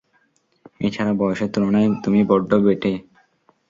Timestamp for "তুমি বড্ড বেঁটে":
2.03-2.91